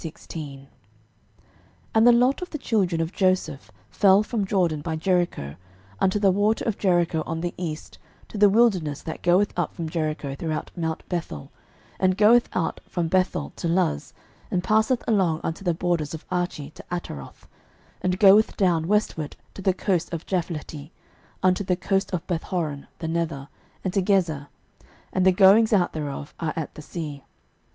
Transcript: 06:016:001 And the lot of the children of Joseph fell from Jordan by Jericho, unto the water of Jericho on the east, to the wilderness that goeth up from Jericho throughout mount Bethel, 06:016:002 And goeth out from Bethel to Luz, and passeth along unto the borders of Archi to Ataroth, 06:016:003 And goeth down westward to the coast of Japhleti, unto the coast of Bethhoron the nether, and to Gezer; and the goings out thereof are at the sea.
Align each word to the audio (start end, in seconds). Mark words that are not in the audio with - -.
06:016:001 0.01 0.65
And 1.93 2.07
the 2.07 2.11
lot 2.11 2.41
of 2.41 2.49
the 2.49 2.57
children 2.57 3.01
of 3.01 3.11
Joseph 3.11 3.69
fell 3.91 4.23
from 4.23 4.45
Jordan 4.45 4.81
by 4.81 4.95
Jericho, 4.95 5.57
unto 5.99 6.17
the 6.17 6.31
water 6.31 6.65
of 6.65 6.79
Jericho 6.79 7.21
on 7.27 7.41
the 7.41 7.53
east, 7.55 7.99
to 8.27 8.39
the 8.39 8.49
wilderness 8.49 9.03
that 9.03 9.21
goeth 9.21 9.53
up 9.55 9.75
from 9.75 9.87
Jericho 9.87 10.33
throughout 10.33 10.71
mount 10.75 11.07
Bethel, 11.07 11.51
06:016:002 11.99 11.99
And 11.99 12.17
goeth 12.17 12.49
out 12.53 12.81
from 12.89 13.09
Bethel 13.09 13.53
to 13.57 13.67
Luz, 13.67 14.15
and 14.49 14.63
passeth 14.63 15.03
along 15.07 15.39
unto 15.43 15.63
the 15.63 15.75
borders 15.75 16.15
of 16.15 16.25
Archi 16.31 16.71
to 16.71 16.83
Ataroth, 16.91 17.45
06:016:003 18.01 18.01
And 18.01 18.19
goeth 18.19 18.57
down 18.57 18.87
westward 18.87 19.35
to 19.53 19.61
the 19.61 19.71
coast 19.75 20.11
of 20.11 20.25
Japhleti, 20.25 20.89
unto 21.43 21.63
the 21.63 21.75
coast 21.75 22.11
of 22.11 22.25
Bethhoron 22.25 22.87
the 22.97 23.07
nether, 23.07 23.49
and 23.83 23.93
to 23.93 24.01
Gezer; 24.01 24.47
and 25.13 25.27
the 25.27 25.31
goings 25.31 25.71
out 25.71 25.93
thereof 25.93 26.33
are 26.39 26.53
at 26.55 26.73
the 26.73 26.81
sea. 26.81 27.23